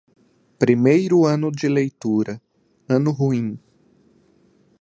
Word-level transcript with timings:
Primeiro 0.63 1.17
ano 1.35 1.49
de 1.59 1.67
leitura, 1.77 2.33
ano 2.97 3.11
ruim. 3.19 3.47